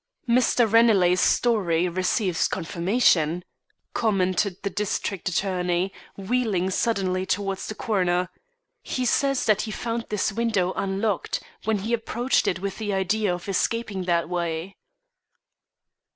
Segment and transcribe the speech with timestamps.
[0.27, 0.65] "Mr.
[0.65, 3.43] Ranelagh's story receives confirmation,"
[3.93, 8.27] commented the district attorney, wheeling suddenly towards the coroner.
[8.81, 13.31] "He says that he found this window unlocked, when he approached it with the idea
[13.31, 14.75] of escaping that way."